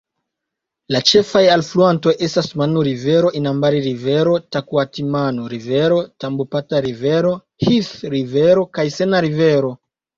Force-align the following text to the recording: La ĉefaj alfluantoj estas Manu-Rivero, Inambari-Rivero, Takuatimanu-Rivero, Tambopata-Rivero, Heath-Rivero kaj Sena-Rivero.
La 0.93 1.01
ĉefaj 1.09 1.43
alfluantoj 1.55 2.13
estas 2.29 2.49
Manu-Rivero, 2.63 3.31
Inambari-Rivero, 3.41 4.35
Takuatimanu-Rivero, 4.57 6.03
Tambopata-Rivero, 6.25 7.39
Heath-Rivero 7.69 8.69
kaj 8.77 8.91
Sena-Rivero. 9.01 9.77